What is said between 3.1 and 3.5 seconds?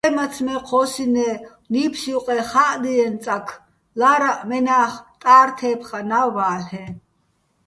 წაქ,